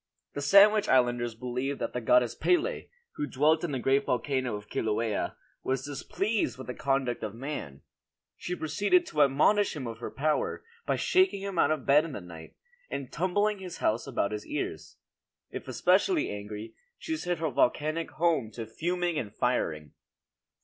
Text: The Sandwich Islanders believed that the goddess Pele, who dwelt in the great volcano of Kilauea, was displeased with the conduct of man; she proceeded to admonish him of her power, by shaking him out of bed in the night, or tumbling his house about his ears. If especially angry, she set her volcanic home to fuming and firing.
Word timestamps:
The 0.33 0.41
Sandwich 0.41 0.89
Islanders 0.89 1.35
believed 1.35 1.77
that 1.77 1.93
the 1.93 2.01
goddess 2.01 2.33
Pele, 2.33 2.87
who 3.17 3.27
dwelt 3.27 3.63
in 3.63 3.71
the 3.71 3.77
great 3.77 4.03
volcano 4.07 4.55
of 4.55 4.67
Kilauea, 4.67 5.35
was 5.63 5.85
displeased 5.85 6.57
with 6.57 6.65
the 6.65 6.73
conduct 6.73 7.21
of 7.21 7.35
man; 7.35 7.83
she 8.35 8.55
proceeded 8.55 9.05
to 9.05 9.21
admonish 9.21 9.75
him 9.75 9.85
of 9.85 9.99
her 9.99 10.09
power, 10.09 10.63
by 10.87 10.95
shaking 10.95 11.43
him 11.43 11.59
out 11.59 11.69
of 11.69 11.85
bed 11.85 12.03
in 12.03 12.13
the 12.13 12.19
night, 12.19 12.55
or 12.89 13.05
tumbling 13.11 13.59
his 13.59 13.77
house 13.77 14.07
about 14.07 14.31
his 14.31 14.47
ears. 14.47 14.97
If 15.51 15.67
especially 15.67 16.31
angry, 16.31 16.73
she 16.97 17.15
set 17.15 17.37
her 17.37 17.51
volcanic 17.51 18.09
home 18.09 18.49
to 18.53 18.65
fuming 18.65 19.19
and 19.19 19.31
firing. 19.31 19.91